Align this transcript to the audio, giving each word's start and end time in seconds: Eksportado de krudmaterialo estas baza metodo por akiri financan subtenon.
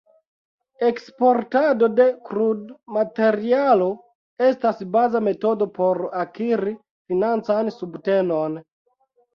Eksportado 0.85 1.89
de 1.99 2.07
krudmaterialo 2.29 3.91
estas 4.49 4.83
baza 4.97 5.25
metodo 5.31 5.69
por 5.79 6.03
akiri 6.27 6.77
financan 7.15 7.75
subtenon. 7.81 8.63